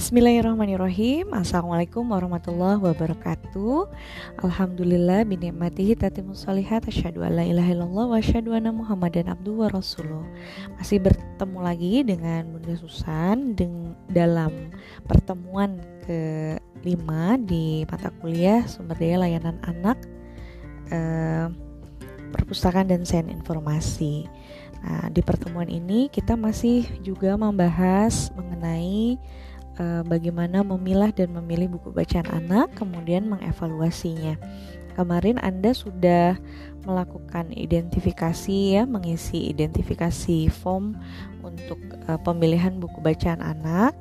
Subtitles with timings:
[0.00, 1.28] Bismillahirrahmanirrahim.
[1.36, 3.84] Assalamualaikum warahmatullahi wabarakatuh.
[4.40, 6.88] Alhamdulillah binikmatihi tatimu salihat.
[6.88, 10.24] Asyadu ala ilaha illallah wa asyadu anna muhammadan abdu wa rasuluh.
[10.80, 13.52] Masih bertemu lagi dengan Bunda Susan
[14.08, 14.72] Dalam
[15.04, 15.76] pertemuan
[16.08, 20.00] kelima di mata kuliah Sumber Daya Layanan Anak
[20.88, 21.44] eh,
[22.32, 24.24] Perpustakaan dan Sains Informasi.
[24.80, 29.20] Nah, di pertemuan ini kita masih juga membahas mengenai
[29.78, 34.40] uh, bagaimana memilah dan memilih buku bacaan anak, kemudian mengevaluasinya.
[34.98, 36.36] Kemarin Anda sudah
[36.82, 40.98] melakukan identifikasi ya, mengisi identifikasi form
[41.44, 43.94] untuk uh, pemilihan buku bacaan anak.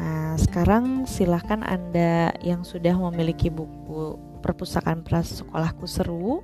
[0.00, 6.40] Nah, sekarang silahkan Anda yang sudah memiliki buku perpustakaan prasekolahku seru,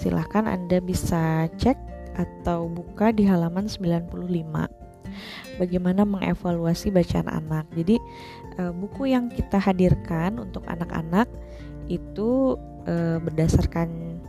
[0.00, 1.76] silahkan Anda bisa cek
[2.18, 4.87] atau buka di halaman 95
[5.56, 7.66] bagaimana mengevaluasi bacaan anak.
[7.74, 7.96] Jadi
[8.58, 11.26] uh, buku yang kita hadirkan untuk anak-anak
[11.88, 14.20] itu uh, berdasarkan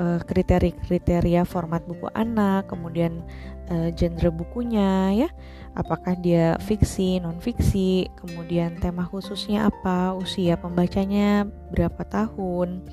[0.00, 3.20] uh, kriteria-kriteria format buku anak, kemudian
[3.68, 5.28] uh, genre bukunya ya,
[5.76, 12.84] apakah dia fiksi, non fiksi, kemudian tema khususnya apa, usia pembacanya berapa tahun,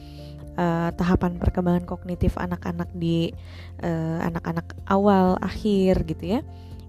[0.59, 3.31] uh, tahapan perkembangan kognitif anak-anak di
[4.23, 6.41] anak-anak uh, awal, akhir gitu ya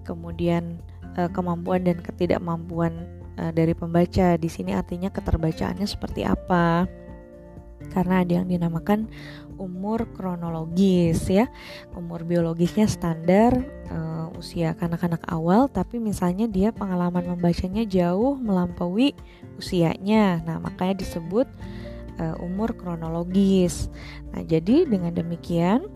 [0.05, 0.79] kemudian
[1.17, 3.09] uh, kemampuan dan ketidakmampuan
[3.41, 4.37] uh, dari pembaca.
[4.37, 6.87] Di sini artinya keterbacaannya seperti apa?
[7.93, 9.09] Karena ada yang dinamakan
[9.61, 11.47] umur kronologis ya.
[11.93, 13.55] Umur biologisnya standar
[13.93, 19.15] uh, usia kanak-kanak awal, tapi misalnya dia pengalaman membacanya jauh melampaui
[19.61, 20.43] usianya.
[20.43, 21.47] Nah, makanya disebut
[22.19, 23.93] uh, umur kronologis.
[24.35, 25.87] Nah, jadi dengan demikian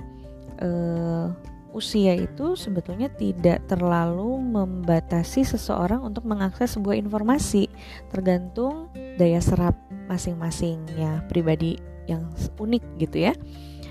[0.62, 1.34] uh,
[1.72, 7.68] usia itu sebetulnya tidak terlalu membatasi seseorang untuk mengakses sebuah informasi,
[8.08, 8.88] tergantung
[9.20, 9.76] daya serap
[10.08, 11.76] masing-masingnya pribadi
[12.08, 12.24] yang
[12.56, 13.34] unik gitu ya.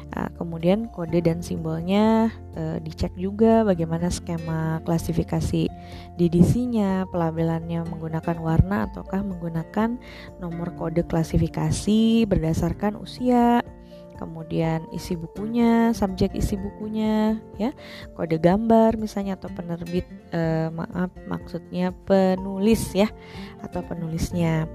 [0.08, 5.68] Nah, kemudian kode dan simbolnya e, dicek juga bagaimana skema klasifikasi
[6.16, 10.00] DDC-nya, pelabelannya menggunakan warna ataukah menggunakan
[10.40, 13.62] nomor kode klasifikasi berdasarkan usia,
[14.18, 17.72] kemudian isi bukunya, subjek isi bukunya, ya,
[18.18, 23.08] kode gambar misalnya atau penerbit, eh, maaf maksudnya penulis ya
[23.62, 24.66] atau penulisnya.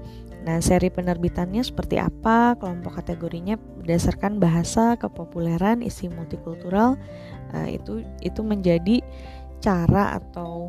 [0.43, 2.59] Nah, seri penerbitannya seperti apa?
[2.59, 6.99] Kelompok kategorinya berdasarkan bahasa, kepopuleran, isi multikultural
[7.55, 8.99] eh, itu itu menjadi
[9.63, 10.67] cara atau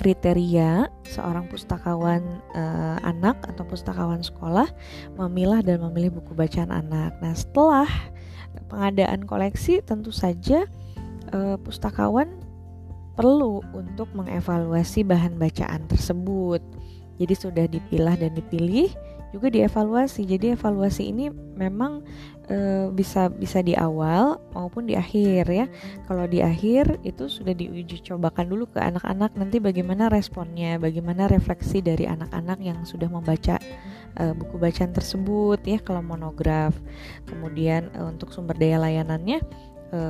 [0.00, 2.24] kriteria seorang pustakawan
[2.56, 4.64] uh, anak atau pustakawan sekolah
[5.20, 7.12] memilah dan memilih buku bacaan anak.
[7.20, 7.84] Nah, setelah
[8.72, 10.64] pengadaan koleksi tentu saja
[11.36, 12.32] uh, pustakawan
[13.12, 16.64] perlu untuk mengevaluasi bahan bacaan tersebut.
[17.20, 18.88] Jadi sudah dipilah dan dipilih
[19.36, 20.24] juga dievaluasi.
[20.24, 21.28] Jadi evaluasi ini
[21.60, 22.00] memang
[22.50, 22.56] e,
[22.90, 25.66] bisa bisa di awal maupun di akhir ya.
[26.10, 31.78] Kalau di akhir itu sudah diuji cobakan dulu ke anak-anak nanti bagaimana responnya, bagaimana refleksi
[31.80, 33.56] dari anak-anak yang sudah membaca
[34.18, 36.74] e, buku bacaan tersebut ya kalau monograf.
[37.30, 39.38] Kemudian e, untuk sumber daya layanannya
[39.94, 40.00] e,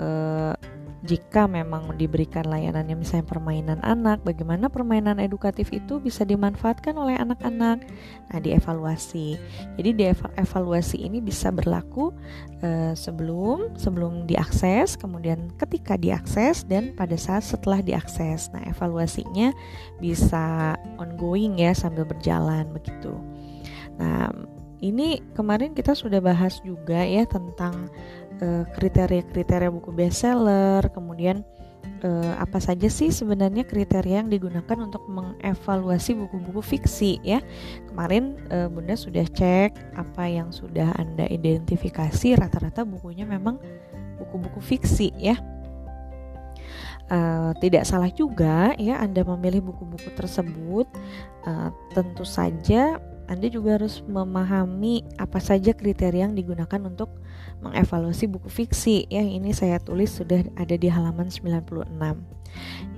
[1.01, 7.89] jika memang diberikan layanannya misalnya permainan anak, bagaimana permainan edukatif itu bisa dimanfaatkan oleh anak-anak.
[8.29, 9.41] Nah, dievaluasi.
[9.81, 12.13] Jadi dievaluasi ini bisa berlaku
[12.61, 18.53] uh, sebelum sebelum diakses, kemudian ketika diakses dan pada saat setelah diakses.
[18.53, 19.57] Nah, evaluasinya
[20.05, 23.17] bisa ongoing ya sambil berjalan begitu.
[23.97, 24.29] Nah,
[24.85, 27.89] ini kemarin kita sudah bahas juga ya tentang
[28.30, 28.30] Eh,
[28.77, 31.45] kriteria-kriteria uh, buku bestseller, kemudian
[32.05, 37.41] uh, apa saja sih sebenarnya kriteria yang digunakan untuk mengevaluasi buku-buku fiksi ya.
[37.89, 43.61] Kemarin uh, Bunda sudah cek apa yang sudah Anda identifikasi rata-rata bukunya memang
[44.21, 45.37] buku-buku fiksi ya.
[47.11, 50.87] Uh, tidak salah juga ya Anda memilih buku-buku tersebut
[51.43, 57.15] uh, tentu saja anda juga harus memahami apa saja kriteria yang digunakan untuk
[57.61, 59.07] mengevaluasi buku fiksi.
[59.13, 62.40] Ya, ini saya tulis sudah ada di halaman 96.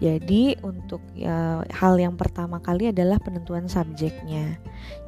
[0.03, 4.59] Jadi untuk ya, hal yang pertama kali adalah penentuan subjeknya.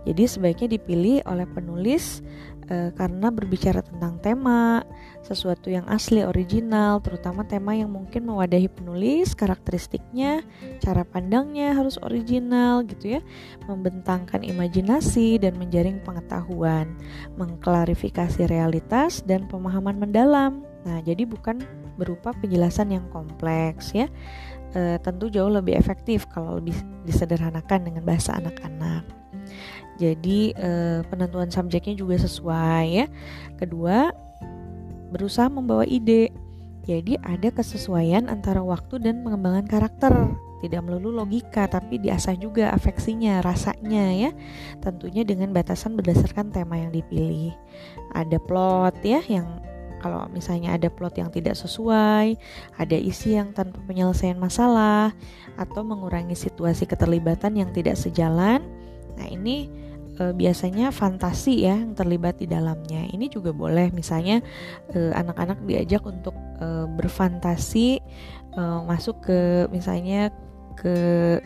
[0.04, 2.22] Jadi sebaiknya dipilih oleh penulis
[2.68, 4.84] e, karena berbicara tentang tema,
[5.24, 10.44] sesuatu yang asli original, terutama tema yang mungkin mewadahi penulis, karakteristiknya,
[10.84, 13.20] cara pandangnya harus original gitu ya,
[13.64, 16.92] membentangkan imajinasi dan menjaring pengetahuan,
[17.40, 20.62] mengklarifikasi realitas dan pemahaman mendalam.
[20.84, 21.64] Nah, jadi bukan
[21.94, 24.10] berupa penjelasan yang kompleks ya.
[24.74, 26.74] e, tentu jauh lebih efektif kalau lebih
[27.06, 29.06] disederhanakan dengan bahasa anak-anak.
[29.94, 30.70] Jadi e,
[31.06, 33.06] penentuan subjeknya juga sesuai ya.
[33.54, 34.10] Kedua,
[35.14, 36.34] berusaha membawa ide.
[36.84, 40.12] Jadi ada kesesuaian antara waktu dan pengembangan karakter.
[40.60, 44.30] Tidak melulu logika, tapi diasah juga afeksinya, rasanya ya.
[44.80, 47.52] Tentunya dengan batasan berdasarkan tema yang dipilih.
[48.12, 49.60] Ada plot ya yang
[50.04, 52.36] kalau misalnya ada plot yang tidak sesuai,
[52.76, 55.16] ada isi yang tanpa penyelesaian masalah,
[55.56, 58.60] atau mengurangi situasi keterlibatan yang tidak sejalan.
[59.16, 59.72] Nah, ini
[60.20, 63.08] e, biasanya fantasi ya yang terlibat di dalamnya.
[63.08, 64.44] Ini juga boleh misalnya
[64.92, 68.04] anak-anak diajak untuk e, berfantasi
[68.52, 70.28] e, masuk ke misalnya
[70.76, 71.40] ke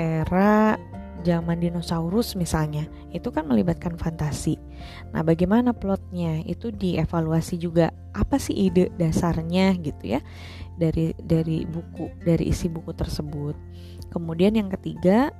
[0.00, 0.80] era
[1.22, 4.58] zaman dinosaurus misalnya itu kan melibatkan fantasi.
[5.14, 6.42] Nah bagaimana plotnya?
[6.44, 7.94] Itu dievaluasi juga.
[8.14, 10.20] Apa sih ide dasarnya gitu ya?
[10.74, 13.54] Dari dari buku dari isi buku tersebut.
[14.10, 15.30] Kemudian yang ketiga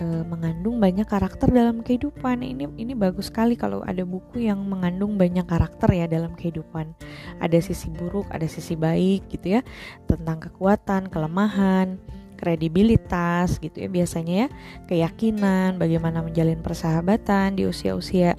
[0.00, 2.40] e, mengandung banyak karakter dalam kehidupan.
[2.44, 6.92] Ini ini bagus sekali kalau ada buku yang mengandung banyak karakter ya dalam kehidupan.
[7.40, 9.60] Ada sisi buruk ada sisi baik gitu ya.
[10.08, 13.88] Tentang kekuatan kelemahan kredibilitas gitu ya.
[13.92, 14.48] Biasanya ya
[14.88, 18.34] keyakinan bagaimana menjalin persahabatan di usia-usia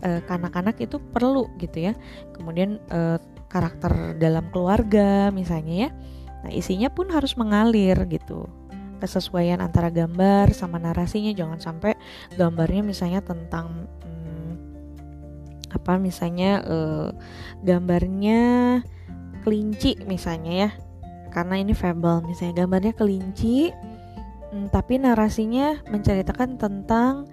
[0.00, 1.94] e, kanak-kanak itu perlu gitu ya.
[2.32, 3.20] Kemudian e,
[3.52, 5.90] karakter dalam keluarga misalnya ya.
[6.48, 8.48] Nah isinya pun harus mengalir gitu.
[8.98, 11.36] Kesesuaian antara gambar sama narasinya.
[11.36, 11.92] Jangan sampai
[12.40, 14.52] gambarnya misalnya tentang hmm,
[15.76, 16.78] apa misalnya e,
[17.60, 18.40] gambarnya
[19.42, 20.70] kelinci misalnya ya
[21.32, 23.72] karena ini fable misalnya gambarnya kelinci
[24.52, 27.26] hmm, tapi narasinya menceritakan tentang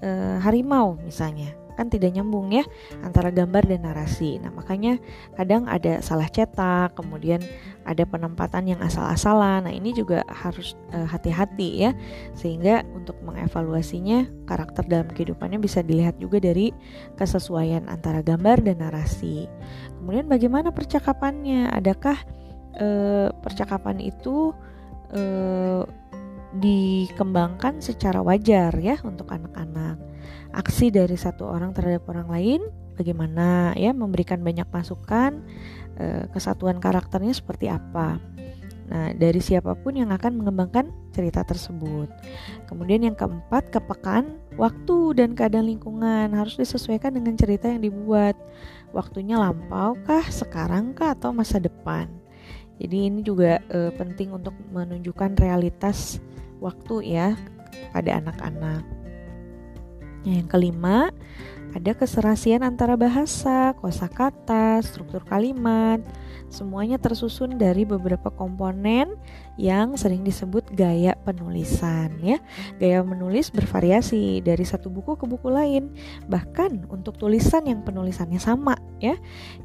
[0.00, 2.64] e, harimau misalnya kan tidak nyambung ya
[3.00, 4.36] antara gambar dan narasi.
[4.38, 5.00] Nah, makanya
[5.34, 7.40] kadang ada salah cetak, kemudian
[7.82, 9.66] ada penempatan yang asal-asalan.
[9.66, 11.90] Nah, ini juga harus hati hati-hati ya.
[12.36, 16.70] Sehingga untuk mengevaluasinya karakter dalam kehidupannya bisa dilihat juga dari
[17.16, 19.48] kesesuaian antara gambar dan narasi.
[19.98, 21.72] Kemudian bagaimana percakapannya?
[21.72, 22.20] Adakah
[22.76, 24.52] eh, percakapan itu
[25.12, 25.82] eh,
[26.52, 29.96] dikembangkan secara wajar ya untuk anak-anak.
[30.52, 32.60] Aksi dari satu orang terhadap orang lain
[32.92, 35.40] bagaimana ya memberikan banyak masukan
[35.96, 38.20] eh, kesatuan karakternya seperti apa.
[38.92, 42.12] Nah, dari siapa pun yang akan mengembangkan cerita tersebut.
[42.68, 48.36] Kemudian yang keempat, kepekaan waktu dan keadaan lingkungan harus disesuaikan dengan cerita yang dibuat.
[48.92, 52.21] Waktunya lampau kah, sekarang kah, atau masa depan.
[52.82, 56.18] Jadi ini juga e, penting untuk menunjukkan realitas
[56.58, 57.38] waktu ya
[57.94, 58.82] pada anak-anak.
[60.26, 61.14] Yang kelima,
[61.78, 66.02] ada keserasian antara bahasa, kosakata, struktur kalimat,
[66.52, 69.16] Semuanya tersusun dari beberapa komponen
[69.56, 72.36] yang sering disebut gaya penulisan ya.
[72.76, 75.96] Gaya menulis bervariasi dari satu buku ke buku lain,
[76.28, 79.16] bahkan untuk tulisan yang penulisannya sama ya.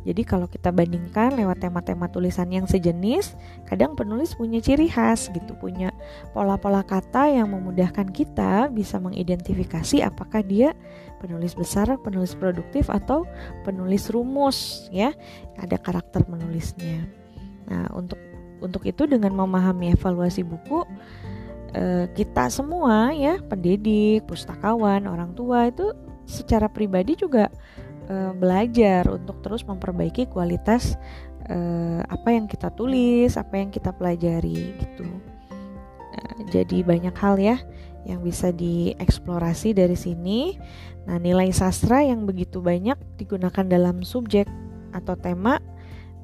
[0.07, 3.35] Jadi kalau kita bandingkan lewat tema-tema tulisan yang sejenis,
[3.67, 5.91] kadang penulis punya ciri khas gitu, punya
[6.31, 10.71] pola-pola kata yang memudahkan kita bisa mengidentifikasi apakah dia
[11.17, 13.25] penulis besar, penulis produktif atau
[13.65, 15.13] penulis rumus ya.
[15.57, 17.05] Ada karakter menulisnya.
[17.67, 18.19] Nah, untuk
[18.57, 20.81] untuk itu dengan memahami evaluasi buku
[21.77, 25.93] eh, kita semua ya, pendidik, pustakawan, orang tua itu
[26.27, 27.51] secara pribadi juga
[28.09, 30.97] eh, belajar untuk terus memperbaiki kualitas
[31.47, 35.07] eh, apa yang kita tulis, apa yang kita pelajari gitu.
[36.17, 37.57] Nah, jadi banyak hal ya
[38.07, 40.55] yang bisa dieksplorasi dari sini.
[41.07, 44.45] Nah, nilai sastra yang begitu banyak digunakan dalam subjek
[44.91, 45.63] atau tema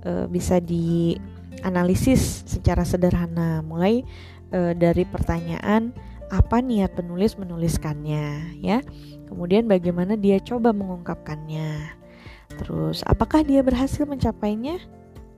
[0.04, 4.04] e, bisa dianalisis secara sederhana, mulai
[4.52, 5.96] e, dari pertanyaan
[6.28, 8.84] apa niat penulis menuliskannya, ya.
[9.32, 11.96] Kemudian bagaimana dia coba mengungkapkannya.
[12.60, 14.78] Terus, apakah dia berhasil mencapainya?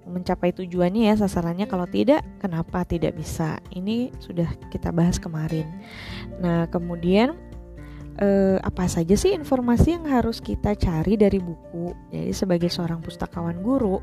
[0.05, 5.65] mencapai tujuannya ya sasarannya kalau tidak kenapa tidak bisa ini sudah kita bahas kemarin
[6.37, 7.33] nah kemudian
[8.19, 13.60] eh, apa saja sih informasi yang harus kita cari dari buku jadi sebagai seorang pustakawan
[13.60, 14.00] guru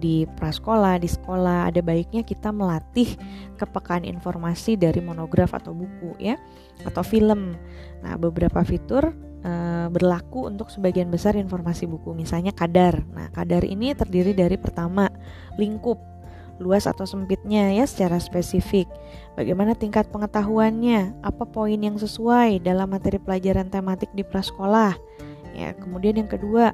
[0.00, 3.16] di prasekolah di sekolah ada baiknya kita melatih
[3.56, 6.36] kepekaan informasi dari monograf atau buku ya
[6.84, 7.56] atau film
[8.04, 9.12] nah beberapa fitur
[9.44, 13.04] Eh, berlaku untuk sebagian besar informasi buku, misalnya kadar.
[13.12, 15.04] Nah, kadar ini terdiri dari pertama
[15.60, 16.00] lingkup
[16.56, 18.88] luas atau sempitnya ya secara spesifik.
[19.34, 21.18] Bagaimana tingkat pengetahuannya?
[21.26, 24.94] Apa poin yang sesuai dalam materi pelajaran tematik di prasekolah?
[25.54, 26.70] Ya, kemudian yang kedua,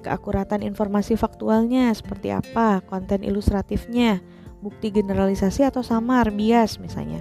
[0.00, 4.24] keakuratan informasi faktualnya seperti apa, konten ilustratifnya,
[4.64, 7.20] bukti generalisasi atau samar bias misalnya.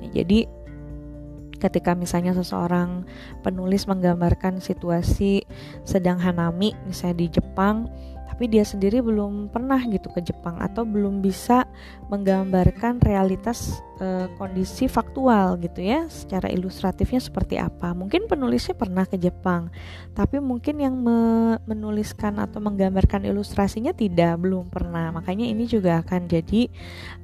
[0.00, 0.48] Nah, jadi
[1.56, 3.08] ketika misalnya seseorang
[3.40, 5.44] penulis menggambarkan situasi
[5.88, 7.88] sedang hanami misalnya di Jepang
[8.36, 11.64] tapi dia sendiri belum pernah gitu ke Jepang atau belum bisa
[12.12, 17.96] menggambarkan realitas e, kondisi faktual gitu ya secara ilustratifnya seperti apa.
[17.96, 19.72] Mungkin penulisnya pernah ke Jepang
[20.12, 25.16] tapi mungkin yang me menuliskan atau menggambarkan ilustrasinya tidak belum pernah.
[25.16, 26.68] Makanya ini juga akan jadi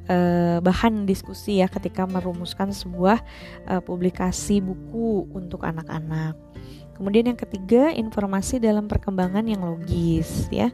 [0.09, 0.17] e,
[0.65, 3.21] bahan diskusi ya ketika merumuskan sebuah
[3.69, 6.41] e, publikasi buku untuk anak-anak
[6.93, 10.71] Kemudian yang ketiga, informasi dalam perkembangan yang logis ya.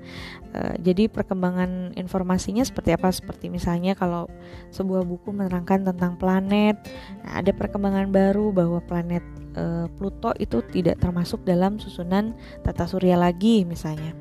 [0.53, 3.09] E, jadi perkembangan informasinya seperti apa?
[3.09, 4.27] Seperti misalnya kalau
[4.75, 6.77] sebuah buku menerangkan tentang planet,
[7.23, 12.35] nah, ada perkembangan baru bahwa planet e, Pluto itu tidak termasuk dalam susunan
[12.67, 14.15] tata surya lagi misalnya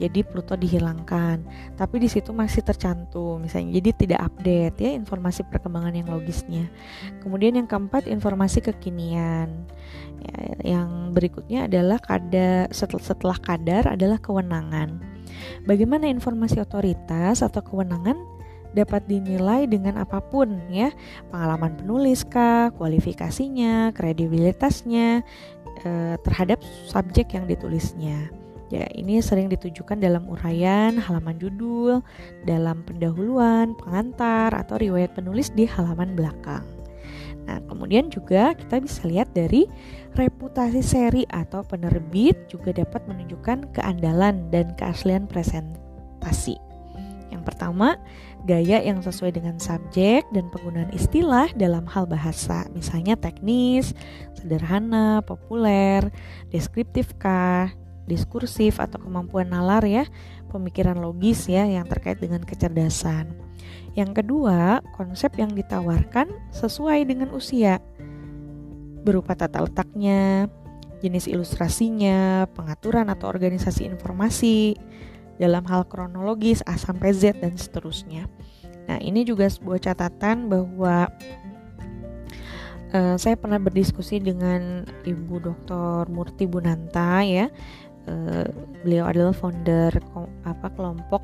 [0.00, 1.44] jadi Pluto dihilangkan.
[1.76, 3.76] Tapi di situ masih tercantum misalnya.
[3.76, 6.72] Jadi tidak update ya informasi perkembangan yang logisnya.
[7.20, 9.68] Kemudian yang keempat informasi kekinian.
[10.24, 10.36] Ya,
[10.76, 14.96] yang berikutnya adalah kada setelah, setelah kadar adalah kewenangan.
[15.68, 18.16] Bagaimana informasi otoritas atau kewenangan
[18.72, 20.88] dapat dinilai dengan apa pun ya?
[21.28, 25.20] Pengalaman penulis kah kualifikasinya kredibilitasnya
[25.84, 28.39] eh, terhadap subjek yang ditulisnya
[28.70, 32.06] Ya, ini sering ditujukan dalam uraian, halaman judul,
[32.46, 36.62] dalam pendahuluan, pengantar, atau riwayat penulis di halaman belakang.
[37.50, 39.66] Nah, kemudian juga kita bisa lihat dari
[40.14, 46.54] reputasi seri atau penerbit juga dapat menunjukkan keandalan dan keaslian presentasi.
[47.34, 47.98] Yang pertama,
[48.46, 53.96] gaya yang sesuai dengan subjek dan penggunaan istilah dalam hal bahasa, misalnya teknis,
[54.38, 56.06] sederhana, populer,
[56.54, 57.72] deskriptif kah,
[58.08, 60.04] diskursif atau kemampuan nalar ya,
[60.48, 63.32] pemikiran logis ya yang terkait dengan kecerdasan.
[63.98, 67.82] Yang kedua, konsep yang ditawarkan sesuai dengan usia.
[69.02, 70.46] Berupa tata letaknya,
[71.02, 74.76] jenis ilustrasinya, pengaturan atau organisasi informasi
[75.40, 78.28] dalam hal kronologis A sampai Z dan seterusnya.
[78.86, 81.08] Nah, ini juga sebuah catatan bahwa
[82.92, 86.12] uh, saya pernah berdiskusi dengan Ibu Dr.
[86.12, 87.48] Murti Bunanta ya
[88.10, 88.46] uh,
[88.82, 89.94] beliau adalah founder
[90.42, 91.22] apa kelompok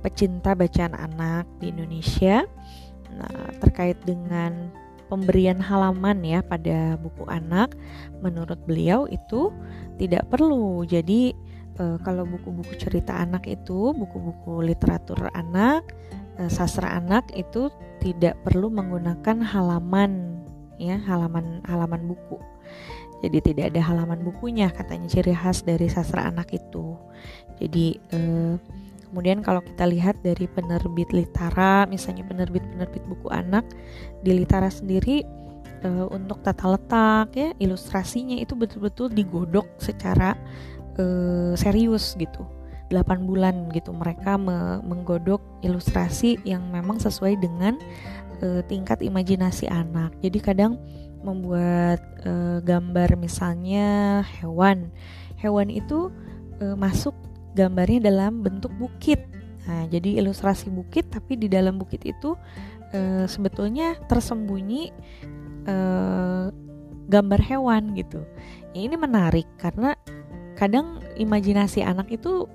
[0.00, 2.46] pecinta bacaan anak di Indonesia.
[3.10, 4.70] Nah, terkait dengan
[5.10, 7.74] pemberian halaman ya pada buku anak,
[8.22, 9.50] menurut beliau itu
[9.98, 10.86] tidak perlu.
[10.86, 11.34] Jadi
[11.82, 15.82] uh, kalau buku-buku cerita anak itu, buku-buku literatur anak,
[16.38, 17.68] uh, sastra anak itu
[17.98, 20.40] tidak perlu menggunakan halaman
[20.78, 22.38] ya, halaman halaman buku.
[23.20, 26.96] Jadi tidak ada halaman bukunya katanya ciri khas dari sastra anak itu.
[27.60, 28.54] Jadi eh,
[29.12, 33.68] kemudian kalau kita lihat dari penerbit Litara, misalnya penerbit-penerbit buku anak
[34.24, 35.20] di Litara sendiri
[35.84, 40.32] eh, untuk tata letak ya ilustrasinya itu betul-betul digodok secara
[40.96, 42.48] eh, serius gitu.
[42.90, 47.78] 8 bulan gitu mereka me menggodok ilustrasi yang memang sesuai dengan
[48.42, 50.10] e, tingkat imajinasi anak.
[50.18, 50.74] Jadi kadang
[51.20, 54.88] membuat uh, gambar misalnya hewan.
[55.36, 56.08] Hewan itu
[56.60, 57.12] uh, masuk
[57.52, 59.20] gambarnya dalam bentuk bukit.
[59.68, 62.34] Nah, jadi ilustrasi bukit tapi di dalam bukit itu
[62.96, 64.92] uh, sebetulnya tersembunyi
[65.68, 66.48] uh,
[67.10, 68.24] gambar hewan gitu.
[68.72, 69.98] Ini menarik karena
[70.54, 72.46] kadang imajinasi anak itu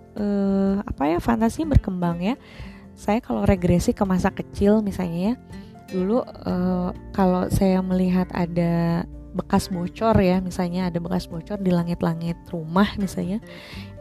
[0.88, 2.40] apa ya fantasinya berkembang ya.
[2.96, 5.36] Saya kalau regresi ke masa kecil misalnya ya
[5.92, 12.40] dulu uh, kalau saya melihat ada bekas bocor ya misalnya ada bekas bocor di langit-langit
[12.50, 13.44] rumah misalnya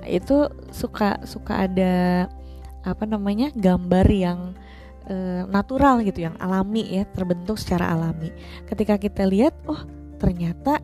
[0.06, 2.26] itu suka suka ada
[2.84, 4.54] apa namanya gambar yang
[5.08, 8.32] uh, natural gitu yang alami ya terbentuk secara alami.
[8.68, 9.80] Ketika kita lihat oh
[10.20, 10.80] ternyata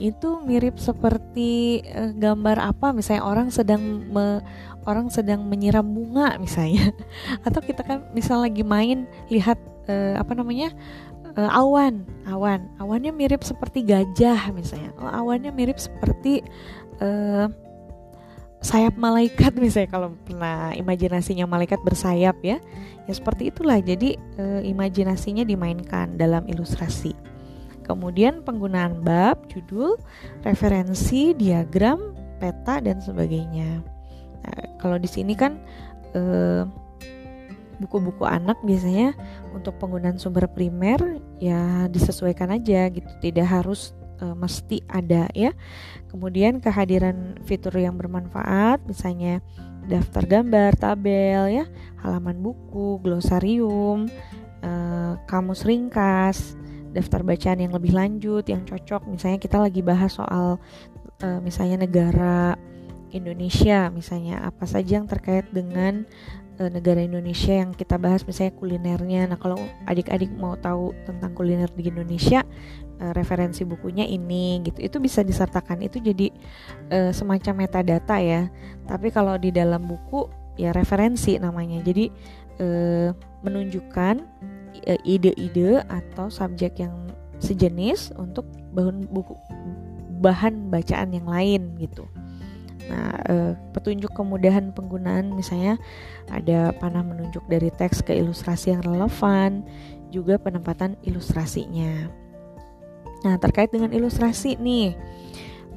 [0.00, 2.94] itu mirip seperti uh, gambar apa?
[2.96, 4.40] Misalnya orang sedang me,
[4.88, 6.94] orang sedang menyiram bunga misalnya.
[7.46, 10.74] Atau kita kan misal lagi main lihat uh, apa namanya
[11.36, 12.04] uh, awan.
[12.26, 12.68] Awan.
[12.82, 14.90] Awannya mirip seperti gajah misalnya.
[14.98, 16.42] Oh, awannya mirip seperti
[17.00, 17.46] uh,
[18.60, 19.90] sayap malaikat misalnya.
[19.90, 22.60] Kalau pernah imajinasinya malaikat bersayap ya
[23.08, 23.80] ya seperti itulah.
[23.82, 27.16] Jadi e, imajinasinya dimainkan dalam ilustrasi.
[27.82, 29.98] Kemudian penggunaan bab judul
[30.46, 33.82] referensi diagram peta dan sebagainya.
[34.46, 35.58] Nah, kalau di sini kan
[36.14, 36.22] e,
[37.80, 39.16] buku-buku anak biasanya
[39.56, 45.56] untuk penggunaan sumber primer ya disesuaikan aja gitu tidak harus e, mesti ada ya
[46.12, 49.40] kemudian kehadiran fitur yang bermanfaat misalnya
[49.90, 51.64] daftar gambar, tabel ya,
[52.04, 54.06] halaman buku, glosarium,
[54.62, 56.54] uh, kamus ringkas,
[56.94, 59.06] daftar bacaan yang lebih lanjut yang cocok.
[59.10, 60.62] Misalnya kita lagi bahas soal
[61.26, 62.54] uh, misalnya negara
[63.10, 66.06] Indonesia, misalnya apa saja yang terkait dengan
[66.60, 69.26] uh, negara Indonesia yang kita bahas misalnya kulinernya.
[69.32, 69.56] Nah, kalau
[69.88, 72.44] adik-adik mau tahu tentang kuliner di Indonesia,
[73.00, 76.28] uh, referensi bukunya ini gitu itu bisa disertakan itu jadi
[76.92, 78.52] uh, semacam metadata ya
[78.84, 80.28] tapi kalau di dalam buku
[80.60, 82.12] ya referensi namanya jadi
[83.40, 84.20] menunjukkan
[85.08, 86.92] ide-ide atau subjek yang
[87.40, 88.44] sejenis untuk
[88.76, 89.32] bahan buku
[90.20, 92.04] bahan bacaan yang lain gitu.
[92.90, 95.78] Nah, uh, petunjuk kemudahan penggunaan misalnya
[96.26, 99.62] ada panah menunjuk dari teks ke ilustrasi yang relevan,
[100.10, 102.10] juga penempatan ilustrasinya.
[103.22, 104.98] Nah, terkait dengan ilustrasi nih,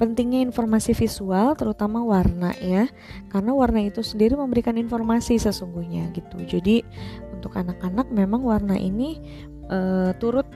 [0.00, 2.90] pentingnya informasi visual terutama warna ya.
[3.30, 6.42] Karena warna itu sendiri memberikan informasi sesungguhnya gitu.
[6.42, 6.82] Jadi,
[7.30, 9.20] untuk anak-anak memang warna ini
[9.68, 9.78] e,
[10.18, 10.48] turut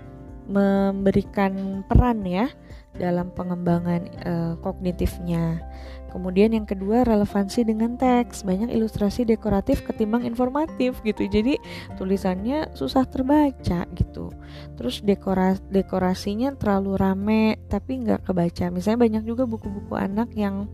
[0.48, 2.48] memberikan peran ya
[2.96, 4.32] dalam pengembangan e,
[4.64, 5.60] kognitifnya.
[6.08, 11.28] Kemudian yang kedua relevansi dengan teks, banyak ilustrasi dekoratif ketimbang informatif gitu.
[11.28, 11.60] Jadi
[12.00, 14.32] tulisannya susah terbaca gitu.
[14.80, 18.72] Terus dekorasi dekorasinya terlalu rame tapi nggak kebaca.
[18.72, 20.66] Misalnya banyak juga buku-buku anak yang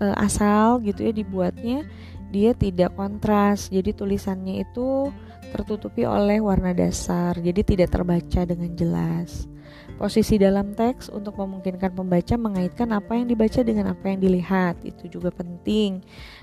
[0.00, 1.84] e, asal gitu ya dibuatnya
[2.32, 3.68] dia tidak kontras.
[3.68, 5.12] Jadi tulisannya itu
[5.52, 7.36] tertutupi oleh warna dasar.
[7.36, 9.51] Jadi tidak terbaca dengan jelas.
[10.00, 14.82] Posisi dalam teks untuk memungkinkan pembaca mengaitkan apa yang dibaca dengan apa yang dilihat.
[14.82, 16.02] Itu juga penting.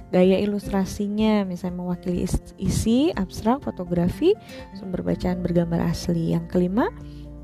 [0.09, 2.23] Gaya ilustrasinya misalnya mewakili
[2.55, 4.31] isi, abstrak, fotografi,
[4.79, 6.31] sumber bacaan bergambar asli.
[6.33, 6.87] Yang kelima,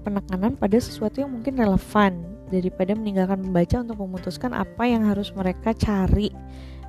[0.07, 5.74] penekanan pada sesuatu yang mungkin relevan daripada meninggalkan pembaca untuk memutuskan apa yang harus mereka
[5.74, 6.29] cari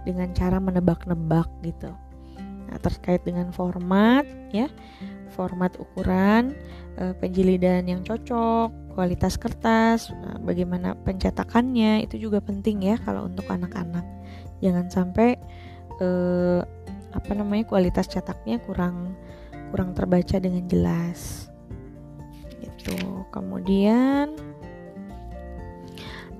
[0.04, 1.90] dengan cara menebak-nebak gitu.
[2.66, 4.68] Nah, terkait dengan format ya,
[5.32, 6.54] format ukuran,
[6.96, 13.44] eh, penjilidan yang cocok, kualitas kertas, nah, bagaimana pencetakannya itu juga penting ya kalau untuk
[13.48, 14.04] anak-anak.
[14.64, 15.36] Jangan sampai
[16.00, 16.60] eh,
[17.12, 19.16] apa namanya kualitas cetaknya kurang
[19.72, 21.52] kurang terbaca dengan jelas.
[22.60, 22.96] Itu.
[23.32, 24.32] Kemudian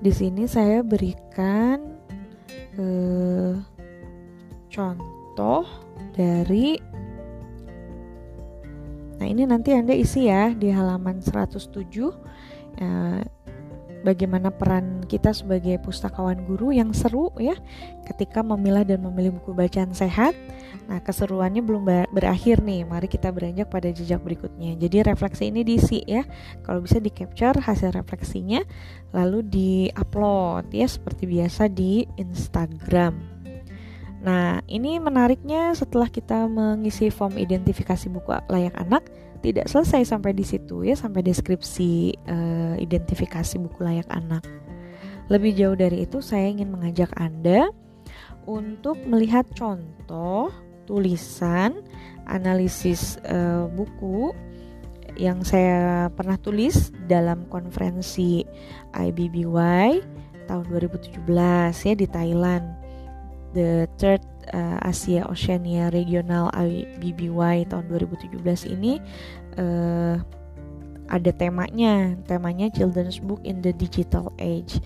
[0.01, 1.97] di sini saya berikan
[2.77, 3.53] eh,
[4.73, 5.65] contoh
[6.17, 6.96] dari
[9.27, 11.67] Nah, ini nanti Anda isi ya di halaman 107
[11.99, 13.19] uh,
[14.07, 17.59] bagaimana peran kita sebagai pustakawan guru yang seru ya
[18.07, 20.31] ketika memilah dan memilih buku bacaan sehat.
[20.87, 21.83] Nah, keseruannya belum
[22.15, 22.87] berakhir nih.
[22.87, 24.79] Mari kita beranjak pada jejak berikutnya.
[24.79, 26.23] Jadi refleksi ini diisi ya.
[26.63, 28.63] Kalau bisa di capture hasil refleksinya
[29.11, 33.36] lalu di-upload ya seperti biasa di Instagram.
[34.27, 39.07] Nah, ini menariknya setelah kita mengisi form identifikasi buku layak anak,
[39.39, 44.43] tidak selesai sampai di situ ya sampai deskripsi uh, identifikasi buku layak anak.
[45.31, 47.71] Lebih jauh dari itu saya ingin mengajak Anda
[48.43, 50.51] untuk melihat contoh
[50.83, 51.79] tulisan
[52.27, 54.35] analisis uh, buku
[55.15, 58.43] yang saya pernah tulis dalam konferensi
[58.91, 60.03] IBBY
[60.51, 62.86] tahun 2017 ya di Thailand.
[63.57, 64.21] The third
[64.53, 68.37] uh, Asia Oceania Regional IBBY tahun 2017
[68.69, 69.01] ini
[69.57, 70.21] uh,
[71.09, 74.77] ada temanya, temanya Children's Book in the Digital Age.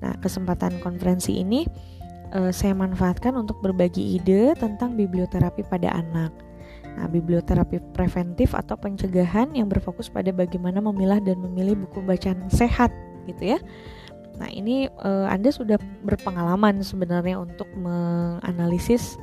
[0.00, 1.68] Nah, kesempatan konferensi ini
[2.32, 6.32] uh, saya manfaatkan untuk berbagi ide tentang biblioterapi pada anak.
[6.94, 12.94] Nah, biblioterapi preventif atau pencegahan yang berfokus pada bagaimana memilah dan memilih buku bacaan sehat
[13.26, 13.58] gitu ya.
[14.34, 19.14] Nah, ini uh, Anda sudah berpengalaman sebenarnya untuk menganalisis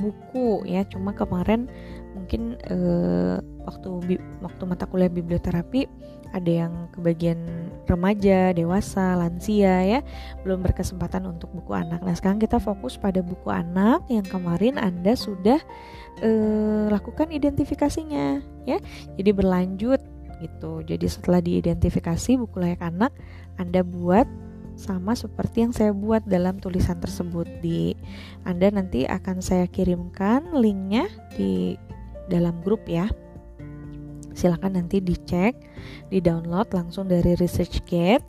[0.00, 0.88] buku ya.
[0.88, 1.68] Cuma kemarin
[2.16, 5.84] mungkin uh, waktu waktu mata kuliah biblioterapi
[6.34, 10.00] ada yang kebagian remaja, dewasa, lansia ya,
[10.42, 12.02] belum berkesempatan untuk buku anak.
[12.02, 15.62] Nah, sekarang kita fokus pada buku anak yang kemarin Anda sudah
[16.26, 18.82] uh, lakukan identifikasinya ya.
[19.14, 20.02] Jadi berlanjut
[20.42, 20.82] gitu.
[20.82, 23.14] Jadi setelah diidentifikasi buku layak anak,
[23.54, 24.26] Anda buat
[24.74, 27.94] sama seperti yang saya buat dalam tulisan tersebut di.
[28.42, 31.08] Anda nanti akan saya kirimkan linknya
[31.38, 31.78] di
[32.28, 33.08] dalam grup ya.
[34.34, 35.54] Silahkan nanti dicek
[36.10, 38.26] di download langsung dari ResearchGate.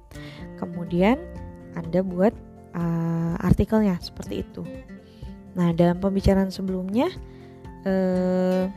[0.62, 1.17] Kemudian
[1.73, 2.31] Anda buat
[2.77, 4.62] uh, artikelnya seperti itu.
[5.58, 7.10] Nah dalam pembicaraan sebelumnya
[7.89, 8.69] uh,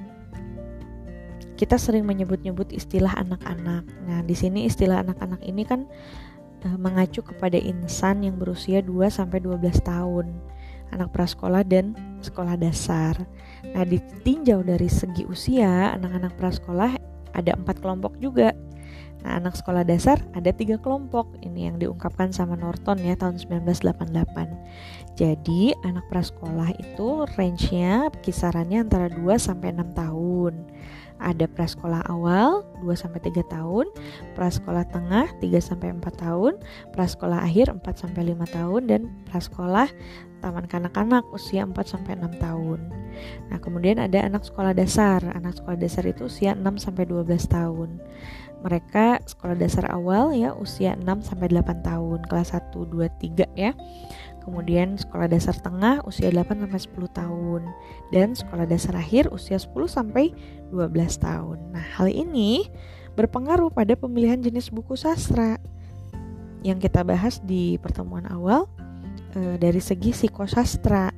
[1.59, 3.83] kita sering menyebut-nyebut istilah anak-anak.
[4.07, 5.91] Nah, di sini istilah anak-anak ini kan
[6.65, 10.27] uh, mengacu kepada insan yang berusia 2 sampai 12 tahun.
[10.89, 11.93] anak prasekolah dan
[12.25, 13.13] sekolah dasar.
[13.77, 16.97] Nah, ditinjau dari segi usia, anak-anak prasekolah
[17.37, 18.57] ada empat kelompok juga.
[19.21, 21.29] Nah, anak sekolah dasar ada tiga kelompok.
[21.43, 25.19] Ini yang diungkapkan sama Norton ya tahun 1988.
[25.19, 30.55] Jadi, anak prasekolah itu range-nya kisarannya antara 2 sampai 6 tahun.
[31.19, 33.91] Ada prasekolah awal 2 sampai 3 tahun,
[34.39, 36.63] prasekolah tengah 3 sampai 4 tahun,
[36.95, 39.91] prasekolah akhir 4 sampai 5 tahun dan prasekolah
[40.39, 42.79] taman kanak-kanak usia 4 sampai 6 tahun.
[43.51, 45.19] Nah, kemudian ada anak sekolah dasar.
[45.35, 47.99] Anak sekolah dasar itu usia 6 sampai 12 tahun.
[48.59, 53.75] Mereka sekolah dasar awal ya usia 6 sampai 8 tahun, kelas 1 2 3 ya.
[54.43, 57.63] Kemudian sekolah dasar tengah usia 8 sampai 10 tahun
[58.17, 60.33] dan sekolah dasar akhir usia 10 sampai
[60.71, 61.59] 12 tahun.
[61.73, 62.69] Nah, hal ini
[63.19, 65.59] berpengaruh pada pemilihan jenis buku sastra
[66.63, 68.67] yang kita bahas di pertemuan awal
[69.35, 71.11] e, dari segi psikosastra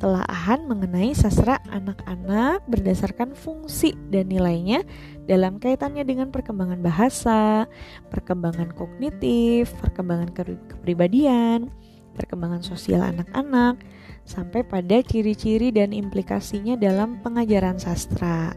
[0.00, 4.80] telaahan mengenai sastra anak-anak berdasarkan fungsi dan nilainya
[5.28, 7.68] dalam kaitannya dengan perkembangan bahasa,
[8.08, 11.68] perkembangan kognitif, perkembangan kepribadian,
[12.16, 13.78] perkembangan sosial anak-anak,
[14.24, 18.56] sampai pada ciri-ciri dan implikasinya dalam pengajaran sastra.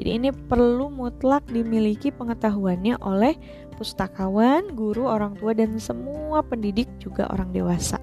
[0.00, 3.36] Jadi ini perlu mutlak dimiliki pengetahuannya oleh
[3.76, 8.00] pustakawan, guru, orang tua dan semua pendidik juga orang dewasa.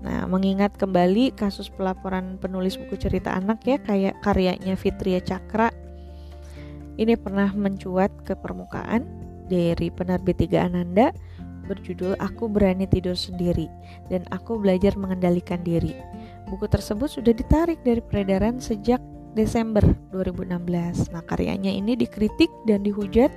[0.00, 5.68] Nah, mengingat kembali kasus pelaporan penulis buku cerita anak ya kayak karyanya Fitria Cakra
[7.00, 9.08] ini pernah mencuat ke permukaan
[9.48, 11.16] dari penerbit Tiga Ananda
[11.64, 13.72] berjudul Aku Berani Tidur Sendiri
[14.12, 15.96] dan Aku Belajar Mengendalikan Diri.
[16.52, 19.00] Buku tersebut sudah ditarik dari peredaran sejak
[19.34, 21.14] Desember 2016.
[21.14, 23.30] Nah, karyanya ini dikritik dan dihujat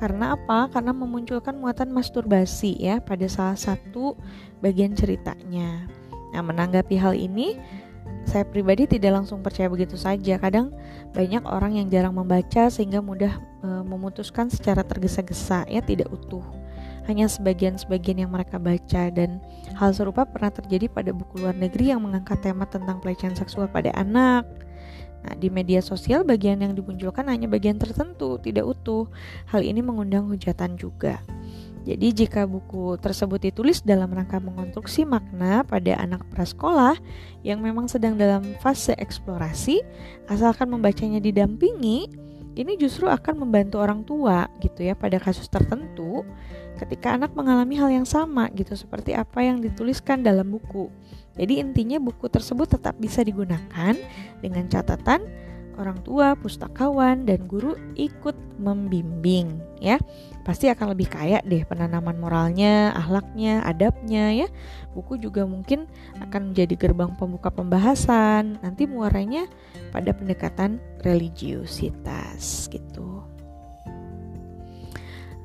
[0.00, 0.72] karena apa?
[0.72, 4.16] Karena memunculkan muatan masturbasi ya pada salah satu
[4.64, 5.84] bagian ceritanya.
[6.32, 7.60] Nah, menanggapi hal ini,
[8.24, 10.40] saya pribadi tidak langsung percaya begitu saja.
[10.40, 10.72] Kadang
[11.12, 16.44] banyak orang yang jarang membaca sehingga mudah e, memutuskan secara tergesa-gesa, ya tidak utuh.
[17.04, 19.42] Hanya sebagian-sebagian yang mereka baca dan
[19.76, 23.92] hal serupa pernah terjadi pada buku luar negeri yang mengangkat tema tentang pelecehan seksual pada
[23.98, 24.48] anak.
[25.20, 29.04] Nah, di media sosial bagian yang dimunculkan hanya bagian tertentu, tidak utuh.
[29.52, 31.20] Hal ini mengundang hujatan juga.
[31.80, 36.92] Jadi jika buku tersebut ditulis dalam rangka mengonstruksi makna pada anak prasekolah
[37.40, 39.80] yang memang sedang dalam fase eksplorasi,
[40.28, 42.04] asalkan membacanya didampingi,
[42.60, 46.26] ini justru akan membantu orang tua gitu ya pada kasus tertentu
[46.76, 50.92] ketika anak mengalami hal yang sama gitu seperti apa yang dituliskan dalam buku.
[51.40, 53.96] Jadi intinya buku tersebut tetap bisa digunakan
[54.44, 55.24] dengan catatan
[55.80, 59.96] orang tua, pustakawan, dan guru ikut membimbing ya.
[60.44, 64.48] Pasti akan lebih kaya deh penanaman moralnya, ahlaknya, adabnya ya.
[64.92, 65.88] Buku juga mungkin
[66.20, 68.60] akan menjadi gerbang pembuka pembahasan.
[68.60, 69.48] Nanti muaranya
[69.88, 73.24] pada pendekatan religiusitas gitu.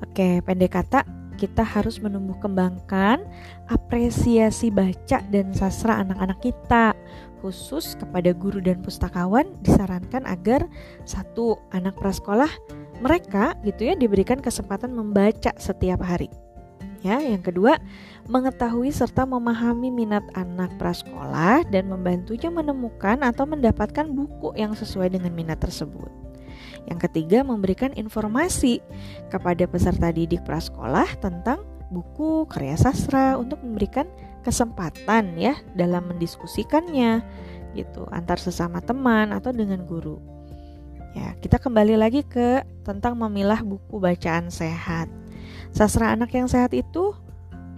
[0.04, 3.24] Oke, pendek kata kita harus menumbuh kembangkan
[3.68, 6.96] apresiasi baca dan sastra anak-anak kita
[7.44, 10.66] khusus kepada guru dan pustakawan disarankan agar
[11.06, 12.50] satu anak prasekolah
[13.04, 16.32] mereka gitu ya diberikan kesempatan membaca setiap hari.
[17.06, 17.78] Ya, yang kedua,
[18.26, 25.30] mengetahui serta memahami minat anak prasekolah dan membantunya menemukan atau mendapatkan buku yang sesuai dengan
[25.30, 26.25] minat tersebut.
[26.86, 28.82] Yang ketiga, memberikan informasi
[29.34, 34.10] kepada peserta didik prasekolah tentang buku karya sastra untuk memberikan
[34.42, 37.22] kesempatan ya dalam mendiskusikannya
[37.74, 40.18] gitu antar sesama teman atau dengan guru.
[41.16, 45.08] Ya, kita kembali lagi ke tentang memilah buku bacaan sehat.
[45.72, 47.16] Sastra anak yang sehat itu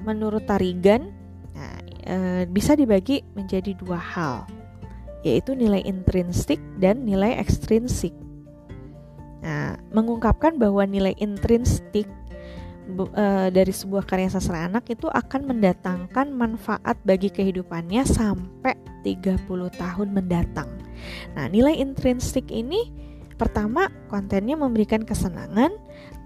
[0.02, 1.14] menurut Tarigan
[1.54, 2.16] nah, e,
[2.50, 4.50] bisa dibagi menjadi dua hal,
[5.22, 8.14] yaitu nilai intrinsik dan nilai ekstrinsik.
[9.42, 12.10] Nah, mengungkapkan bahwa nilai intrinsik
[12.90, 18.74] uh, dari sebuah karya sastra anak itu akan mendatangkan manfaat bagi kehidupannya sampai
[19.06, 19.46] 30
[19.78, 20.70] tahun mendatang.
[21.38, 22.90] Nah, nilai intrinsik ini
[23.38, 25.70] pertama kontennya memberikan kesenangan,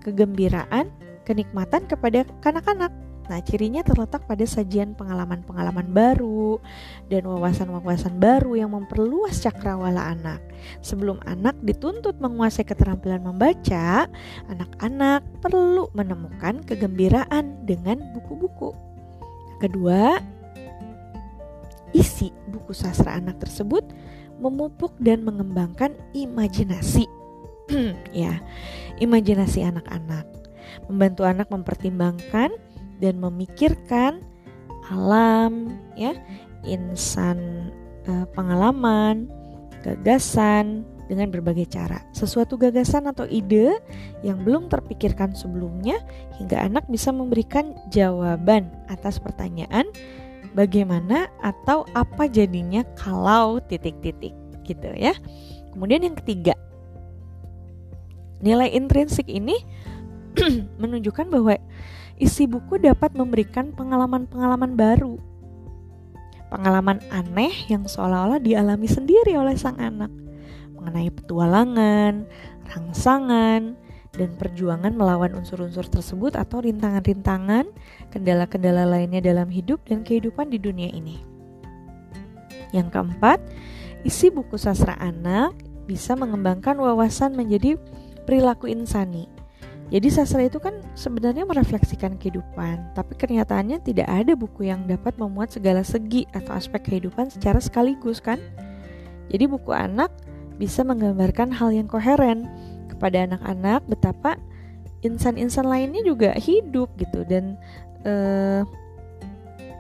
[0.01, 0.87] kegembiraan,
[1.27, 2.93] kenikmatan kepada kanak-kanak
[3.31, 6.59] Nah, cirinya terletak pada sajian pengalaman-pengalaman baru
[7.07, 10.43] dan wawasan-wawasan baru yang memperluas cakrawala anak.
[10.83, 14.11] Sebelum anak dituntut menguasai keterampilan membaca,
[14.51, 18.75] anak-anak perlu menemukan kegembiraan dengan buku-buku.
[19.63, 20.19] Kedua,
[21.95, 23.87] isi buku sastra anak tersebut
[24.43, 27.07] memupuk dan mengembangkan imajinasi.
[28.11, 28.43] ya,
[28.99, 30.27] imajinasi anak-anak.
[30.91, 32.51] Membantu anak mempertimbangkan
[33.01, 34.21] dan memikirkan
[34.93, 36.13] alam ya
[36.65, 37.69] insan
[38.05, 39.25] uh, pengalaman,
[39.81, 41.99] gagasan dengan berbagai cara.
[42.15, 43.75] Sesuatu gagasan atau ide
[44.23, 45.99] yang belum terpikirkan sebelumnya
[46.39, 49.89] hingga anak bisa memberikan jawaban atas pertanyaan
[50.55, 54.31] bagaimana atau apa jadinya kalau titik-titik
[54.63, 55.11] gitu ya.
[55.75, 56.55] Kemudian yang ketiga,
[58.39, 59.55] nilai intrinsik ini
[60.81, 61.59] menunjukkan bahwa
[62.21, 65.17] isi buku dapat memberikan pengalaman-pengalaman baru.
[66.53, 70.13] Pengalaman aneh yang seolah-olah dialami sendiri oleh sang anak.
[70.77, 72.29] Mengenai petualangan,
[72.69, 73.73] rangsangan,
[74.13, 77.65] dan perjuangan melawan unsur-unsur tersebut atau rintangan-rintangan,
[78.13, 81.17] kendala-kendala lainnya dalam hidup dan kehidupan di dunia ini.
[82.69, 83.41] Yang keempat,
[84.05, 85.57] isi buku sastra anak
[85.89, 87.79] bisa mengembangkan wawasan menjadi
[88.27, 89.40] perilaku insani
[89.91, 95.51] jadi sastra itu kan sebenarnya merefleksikan kehidupan, tapi kenyataannya tidak ada buku yang dapat memuat
[95.51, 98.39] segala segi atau aspek kehidupan secara sekaligus kan?
[99.27, 100.07] Jadi buku anak
[100.55, 102.47] bisa menggambarkan hal yang koheren
[102.87, 104.39] kepada anak-anak betapa
[105.03, 107.59] insan-insan lainnya juga hidup gitu dan
[108.07, 108.63] eh,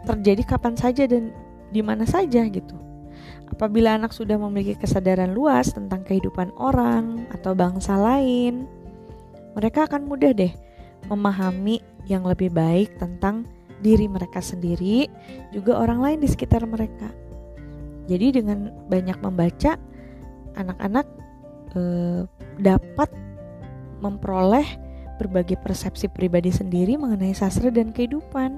[0.03, 1.31] terjadi kapan saja dan
[1.71, 2.75] di mana saja gitu.
[3.47, 8.67] Apabila anak sudah memiliki kesadaran luas tentang kehidupan orang atau bangsa lain,
[9.57, 10.53] mereka akan mudah deh
[11.09, 13.47] memahami yang lebih baik tentang
[13.81, 15.09] diri mereka sendiri,
[15.49, 17.09] juga orang lain di sekitar mereka.
[18.05, 19.77] Jadi dengan banyak membaca,
[20.53, 21.07] anak-anak
[21.73, 22.21] eh,
[22.61, 23.09] dapat
[24.01, 24.65] memperoleh
[25.21, 28.57] berbagai persepsi pribadi sendiri mengenai sastra dan kehidupan.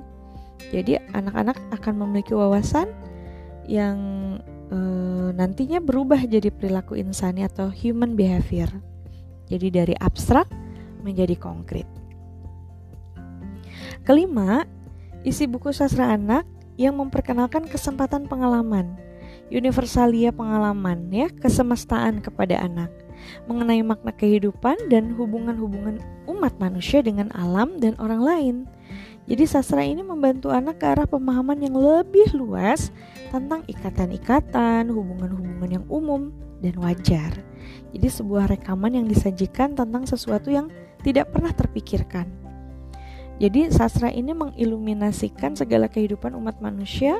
[0.71, 2.87] Jadi anak-anak akan memiliki wawasan
[3.67, 3.99] yang
[4.71, 4.79] e,
[5.35, 8.71] nantinya berubah jadi perilaku insani atau human behavior.
[9.51, 10.47] Jadi dari abstrak
[11.03, 11.85] menjadi konkret.
[14.07, 14.67] Kelima,
[15.27, 16.47] isi buku sastra anak
[16.79, 18.97] yang memperkenalkan kesempatan pengalaman,
[19.53, 22.91] universalia pengalaman ya, kesemestaan kepada anak
[23.47, 28.55] mengenai makna kehidupan dan hubungan-hubungan umat manusia dengan alam dan orang lain.
[29.23, 32.91] Jadi sastra ini membantu anak ke arah pemahaman yang lebih luas
[33.31, 37.31] tentang ikatan-ikatan, hubungan-hubungan yang umum dan wajar.
[37.95, 40.67] Jadi sebuah rekaman yang disajikan tentang sesuatu yang
[41.03, 42.25] tidak pernah terpikirkan.
[43.41, 47.19] Jadi sastra ini mengiluminasikan segala kehidupan umat manusia,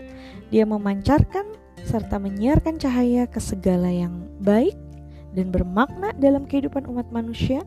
[0.54, 1.44] dia memancarkan
[1.84, 4.78] serta menyiarkan cahaya ke segala yang baik
[5.36, 7.66] dan bermakna dalam kehidupan umat manusia,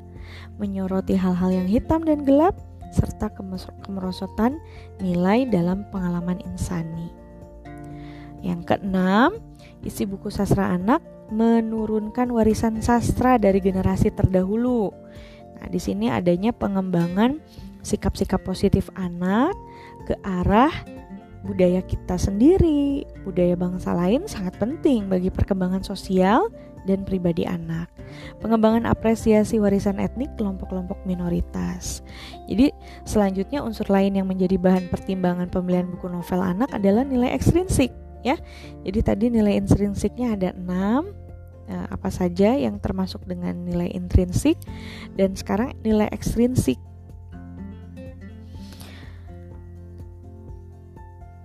[0.57, 2.57] menyoroti hal-hal yang hitam dan gelap
[2.95, 3.29] serta
[3.85, 4.57] kemerosotan
[5.03, 7.11] nilai dalam pengalaman insani.
[8.41, 9.43] Yang keenam,
[9.83, 11.03] isi buku sastra anak
[11.35, 14.95] menurunkan warisan sastra dari generasi terdahulu
[15.61, 17.41] Nah, di sini adanya pengembangan
[17.81, 19.55] sikap-sikap positif anak
[20.05, 20.73] ke arah
[21.47, 26.51] budaya kita sendiri, budaya bangsa lain sangat penting bagi perkembangan sosial
[26.91, 27.87] dan pribadi anak.
[28.43, 32.03] Pengembangan apresiasi warisan etnik kelompok-kelompok minoritas.
[32.51, 32.71] Jadi,
[33.07, 37.95] selanjutnya unsur lain yang menjadi bahan pertimbangan pemilihan buku novel anak adalah nilai ekstrinsik
[38.27, 38.35] ya.
[38.83, 41.26] Jadi tadi nilai intrinsiknya ada 6,
[41.69, 44.59] uh, apa saja yang termasuk dengan nilai intrinsik
[45.15, 46.79] dan sekarang nilai ekstrinsik.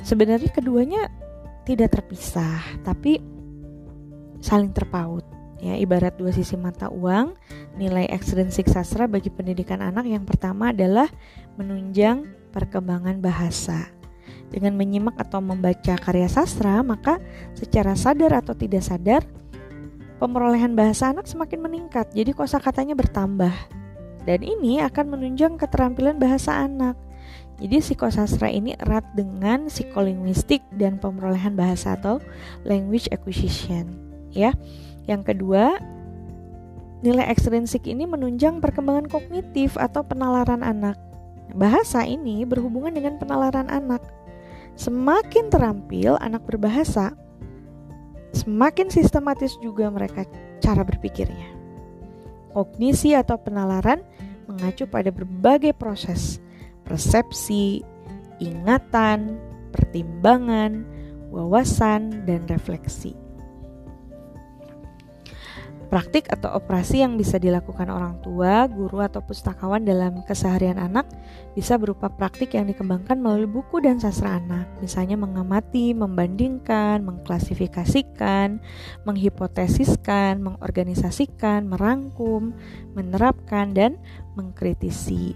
[0.02, 1.08] Sebenarnya keduanya
[1.62, 3.22] tidak terpisah, tapi
[4.42, 5.24] saling terpaut.
[5.62, 7.38] Ya, ibarat dua sisi mata uang,
[7.78, 11.06] nilai ekstrinsik sastra bagi pendidikan anak yang pertama adalah
[11.54, 13.94] menunjang perkembangan bahasa.
[14.50, 17.22] Dengan menyimak atau membaca karya sastra, maka
[17.54, 19.22] secara sadar atau tidak sadar
[20.22, 23.50] pemerolehan bahasa anak semakin meningkat, jadi kosakatanya bertambah.
[24.22, 26.94] Dan ini akan menunjang keterampilan bahasa anak.
[27.58, 32.22] Jadi psikosastra ini erat dengan psikolinguistik dan pemerolehan bahasa atau
[32.62, 33.98] language acquisition,
[34.30, 34.54] ya.
[35.10, 35.82] Yang kedua,
[37.02, 40.98] nilai ekstrinsik ini menunjang perkembangan kognitif atau penalaran anak.
[41.58, 44.06] Bahasa ini berhubungan dengan penalaran anak.
[44.78, 47.14] Semakin terampil anak berbahasa,
[48.32, 50.28] semakin sistematis juga mereka
[50.60, 51.52] cara berpikirnya.
[52.52, 54.04] Kognisi atau penalaran
[54.48, 56.44] mengacu pada berbagai proses,
[56.84, 57.80] persepsi,
[58.44, 59.40] ingatan,
[59.72, 60.84] pertimbangan,
[61.32, 63.21] wawasan, dan refleksi.
[65.92, 71.04] Praktik atau operasi yang bisa dilakukan orang tua, guru, atau pustakawan dalam keseharian anak
[71.52, 78.64] bisa berupa praktik yang dikembangkan melalui buku dan sastra anak, misalnya mengamati, membandingkan, mengklasifikasikan,
[79.04, 82.56] menghipotesiskan, mengorganisasikan, merangkum,
[82.96, 84.00] menerapkan, dan
[84.40, 85.36] mengkritisi.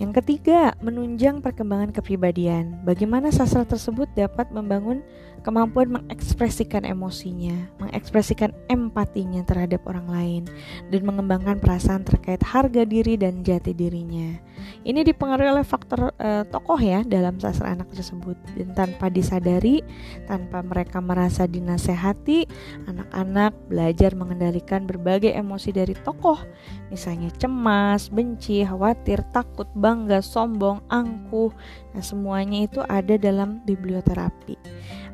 [0.00, 2.82] Yang ketiga, menunjang perkembangan kepribadian.
[2.88, 5.04] Bagaimana sastra tersebut dapat membangun
[5.44, 10.42] kemampuan mengekspresikan emosinya, mengekspresikan empatinya terhadap orang lain,
[10.88, 14.40] dan mengembangkan perasaan terkait harga diri dan jati dirinya.
[14.80, 19.84] Ini dipengaruhi oleh faktor uh, tokoh ya dalam sastra anak tersebut dan tanpa disadari,
[20.24, 22.48] tanpa mereka merasa dinasehati,
[22.88, 26.40] anak-anak belajar mengendalikan berbagai emosi dari tokoh,
[26.88, 31.52] misalnya cemas, benci, khawatir, takut, bangga, sombong, angkuh.
[31.92, 34.56] Nah, semuanya itu ada dalam biblioterapi.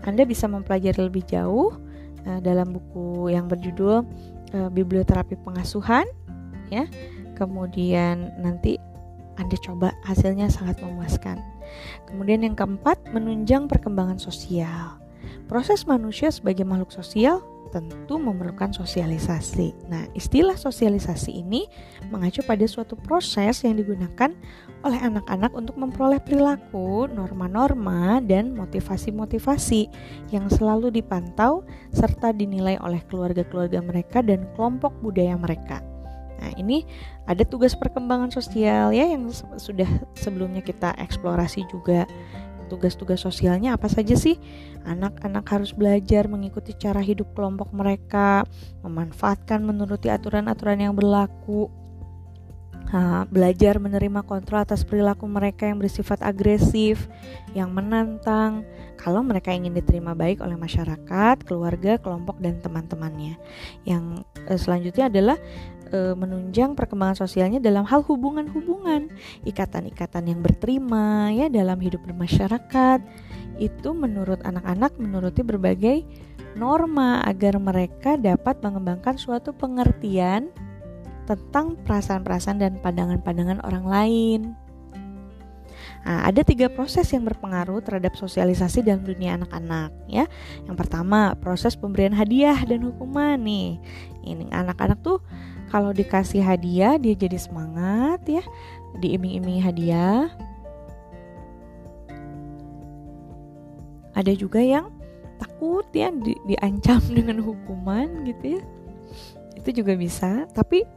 [0.05, 1.77] Anda bisa mempelajari lebih jauh
[2.25, 4.05] uh, dalam buku yang berjudul
[4.57, 6.07] uh, Biblioterapi Pengasuhan
[6.73, 6.89] ya.
[7.37, 8.77] Kemudian nanti
[9.41, 11.41] anda coba hasilnya sangat memuaskan.
[12.05, 15.01] Kemudian yang keempat, menunjang perkembangan sosial.
[15.49, 19.73] Proses manusia sebagai makhluk sosial tentu memerlukan sosialisasi.
[19.87, 21.71] Nah, istilah sosialisasi ini
[22.11, 24.35] mengacu pada suatu proses yang digunakan
[24.81, 29.89] oleh anak-anak untuk memperoleh perilaku, norma-norma, dan motivasi-motivasi
[30.33, 35.85] yang selalu dipantau serta dinilai oleh keluarga-keluarga mereka dan kelompok budaya mereka.
[36.41, 36.89] Nah, ini
[37.29, 39.29] ada tugas perkembangan sosial ya yang
[39.61, 42.09] sudah sebelumnya kita eksplorasi juga.
[42.71, 44.39] Tugas-tugas sosialnya apa saja sih?
[44.87, 48.47] Anak-anak harus belajar mengikuti cara hidup kelompok mereka,
[48.87, 51.67] memanfaatkan menuruti aturan-aturan yang berlaku,
[52.91, 57.07] Nah, belajar menerima kontrol atas perilaku mereka yang bersifat agresif,
[57.55, 58.67] yang menantang,
[58.99, 63.39] kalau mereka ingin diterima baik oleh masyarakat, keluarga, kelompok, dan teman-temannya.
[63.87, 65.39] Yang eh, selanjutnya adalah
[65.95, 69.07] eh, menunjang perkembangan sosialnya dalam hal hubungan-hubungan,
[69.47, 73.01] ikatan-ikatan yang berterima ya dalam hidup bermasyarakat.
[73.63, 76.03] Itu menurut anak-anak menuruti berbagai
[76.59, 80.51] norma agar mereka dapat mengembangkan suatu pengertian
[81.31, 84.41] tentang perasaan-perasaan dan pandangan-pandangan orang lain.
[86.01, 90.25] Nah, ada tiga proses yang berpengaruh terhadap sosialisasi dalam dunia anak-anak ya.
[90.65, 93.77] Yang pertama, proses pemberian hadiah dan hukuman nih.
[94.25, 95.21] Ini anak-anak tuh
[95.69, 98.43] kalau dikasih hadiah dia jadi semangat ya,
[98.99, 100.33] diiming-imingi hadiah.
[104.17, 104.91] Ada juga yang
[105.37, 108.63] takut ya di, diancam dengan hukuman gitu ya.
[109.61, 110.89] Itu juga bisa, tapi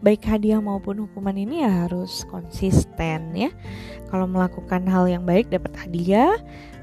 [0.00, 3.50] baik hadiah maupun hukuman ini ya harus konsisten ya.
[4.12, 6.36] Kalau melakukan hal yang baik dapat hadiah,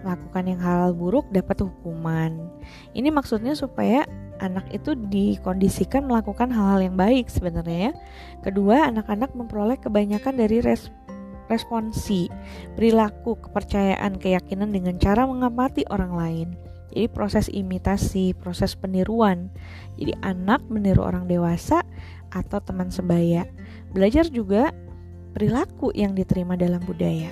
[0.03, 2.51] melakukan yang hal buruk dapat hukuman.
[2.91, 4.03] Ini maksudnya supaya
[4.43, 7.93] anak itu dikondisikan melakukan hal-hal yang baik sebenarnya ya.
[8.43, 10.91] Kedua, anak-anak memperoleh kebanyakan dari res
[11.51, 12.31] responsi,
[12.73, 16.49] perilaku, kepercayaan, keyakinan dengan cara mengamati orang lain.
[16.93, 19.49] Jadi proses imitasi, proses peniruan.
[19.97, 21.81] Jadi anak meniru orang dewasa
[22.33, 23.45] atau teman sebaya.
[23.93, 24.73] Belajar juga
[25.37, 27.31] perilaku yang diterima dalam budaya.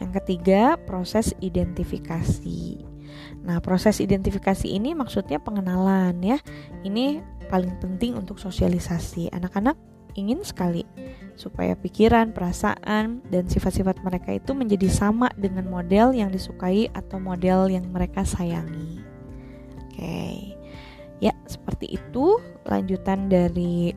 [0.00, 2.80] Yang ketiga, proses identifikasi.
[3.44, 6.38] Nah, proses identifikasi ini maksudnya pengenalan ya.
[6.82, 7.20] Ini
[7.52, 9.32] paling penting untuk sosialisasi.
[9.32, 9.74] Anak-anak
[10.14, 10.84] ingin sekali
[11.38, 17.70] supaya pikiran, perasaan, dan sifat-sifat mereka itu menjadi sama dengan model yang disukai atau model
[17.70, 19.02] yang mereka sayangi.
[19.86, 20.54] Oke.
[21.18, 23.94] Ya, seperti itu lanjutan dari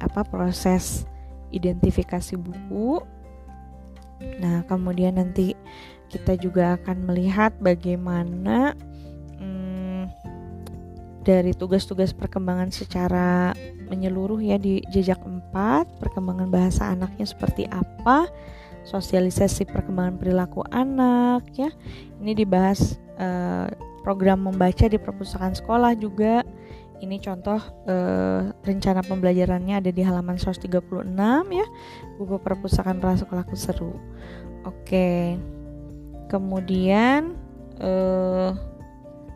[0.00, 1.08] apa proses
[1.52, 3.00] identifikasi buku.
[4.40, 5.52] Nah, kemudian nanti
[6.08, 8.72] kita juga akan melihat bagaimana
[9.36, 10.08] hmm,
[11.26, 13.52] dari tugas-tugas perkembangan secara
[13.90, 15.52] menyeluruh ya di jejak 4,
[16.00, 18.30] perkembangan bahasa anaknya seperti apa,
[18.86, 21.70] sosialisasi perkembangan perilaku anak ya.
[22.22, 23.68] Ini dibahas uh,
[24.06, 26.46] program membaca di perpustakaan sekolah juga
[27.04, 30.72] ini contoh eh, rencana pembelajarannya ada di halaman 136
[31.52, 31.66] ya.
[32.16, 33.92] Buku perpustakaan prasekolahku seru.
[34.64, 35.36] Oke.
[36.32, 37.36] Kemudian
[37.76, 38.50] eh,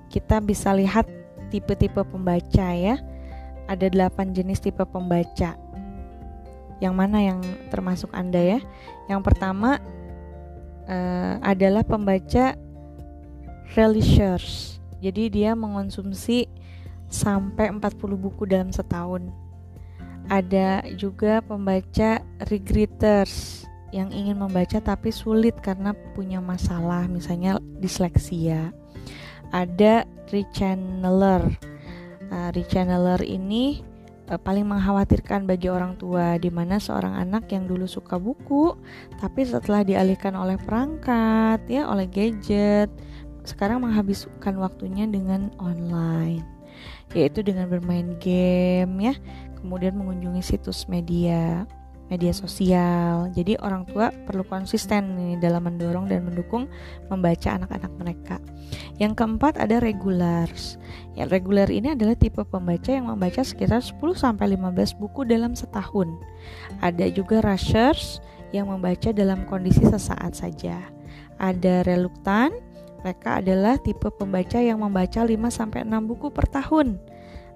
[0.09, 1.05] kita bisa lihat
[1.53, 2.97] tipe-tipe pembaca ya.
[3.69, 5.55] Ada 8 jenis tipe pembaca.
[6.81, 8.61] Yang mana yang termasuk Anda ya?
[9.05, 9.77] Yang pertama
[10.89, 12.57] eh, adalah pembaca
[13.77, 14.81] religious.
[15.01, 16.49] Jadi dia mengonsumsi
[17.11, 17.83] sampai 40
[18.17, 19.29] buku dalam setahun.
[20.31, 28.71] Ada juga pembaca regretters yang ingin membaca tapi sulit karena punya masalah misalnya disleksia.
[29.51, 31.43] Ada rechanneler.
[32.31, 33.83] Uh, rechanneler ini
[34.31, 38.79] uh, paling mengkhawatirkan bagi orang tua di mana seorang anak yang dulu suka buku
[39.19, 42.87] tapi setelah dialihkan oleh perangkat ya oleh gadget
[43.43, 46.60] sekarang menghabiskan waktunya dengan online
[47.15, 49.15] yaitu dengan bermain game ya,
[49.59, 51.67] kemudian mengunjungi situs media.
[52.11, 53.31] media sosial.
[53.31, 56.67] Jadi orang tua perlu konsisten nih dalam mendorong dan mendukung
[57.07, 58.37] membaca anak-anak mereka.
[58.99, 60.75] Yang keempat ada regulars.
[61.15, 66.11] Ya, regular ini adalah tipe pembaca yang membaca sekitar 10 sampai 15 buku dalam setahun.
[66.83, 68.19] Ada juga rushers
[68.51, 70.83] yang membaca dalam kondisi sesaat saja.
[71.39, 72.51] Ada reluktan,
[73.01, 77.01] mereka adalah tipe pembaca yang membaca 5 sampai 6 buku per tahun.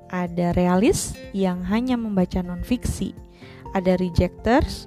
[0.08, 3.24] Ada realis yang hanya membaca non fiksi
[3.74, 4.86] ada rejectors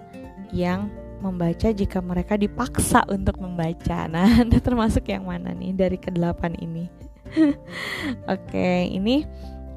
[0.55, 0.87] yang
[1.19, 4.07] membaca jika mereka dipaksa untuk membaca.
[4.13, 6.87] Nah, Anda termasuk yang mana nih dari kedelapan ini?
[8.33, 9.27] Oke, ini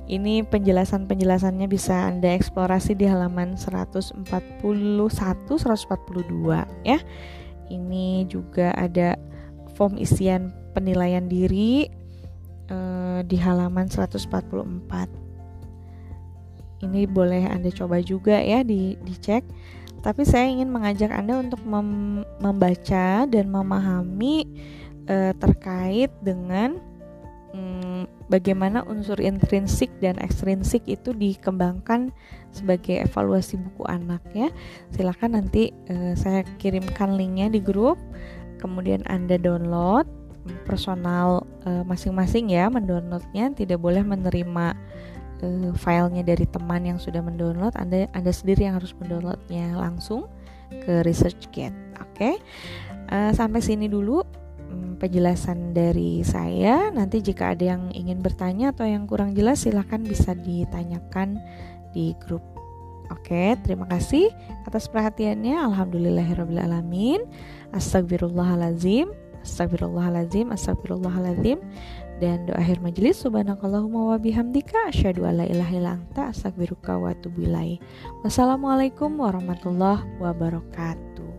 [0.06, 5.66] ini penjelasan-penjelasannya bisa Anda eksplorasi di halaman 141 142
[6.86, 6.98] ya.
[7.70, 9.14] Ini juga ada
[9.74, 11.90] form isian penilaian diri
[12.70, 15.30] eh, di halaman 144
[16.80, 19.44] ini boleh Anda coba juga ya di dicek.
[20.00, 24.48] Tapi saya ingin mengajak Anda untuk mem membaca dan memahami
[25.04, 26.80] e, terkait dengan
[27.52, 32.16] mm, bagaimana unsur intrinsik dan ekstrinsik itu dikembangkan
[32.48, 34.48] sebagai evaluasi buku anak ya.
[34.96, 38.00] Silahkan nanti e, saya kirimkan linknya di grup,
[38.56, 40.08] kemudian Anda download
[40.64, 44.76] personal eh, masing-masing ya mendownloadnya tidak boleh menerima
[45.42, 50.28] uh, filenya dari teman yang sudah mendownload, Anda Anda sendiri yang harus mendownloadnya langsung
[50.70, 51.74] ke ResearchGate.
[52.00, 52.34] Oke, okay?
[53.10, 54.22] uh, eh, sampai sini dulu
[54.70, 56.92] um, penjelasan dari saya.
[56.94, 61.40] Nanti jika ada yang ingin bertanya atau yang kurang jelas, silahkan bisa ditanyakan
[61.90, 62.44] di grup.
[63.10, 64.30] Oke, terima kasih
[64.62, 65.58] atas perhatiannya.
[65.58, 67.26] Alhamdulillahirobbilalamin.
[67.74, 69.10] Astagfirullahalazim.
[69.40, 70.52] Astagfirullahalazim.
[70.52, 71.58] Astagfirullahalazim
[72.20, 75.92] dan doa akhir majelis subhanakallahumma wa bihamdika asyhadu alla ilaha illa
[77.00, 77.16] wa
[78.20, 81.29] Wassalamualaikum warahmatullahi wabarakatuh.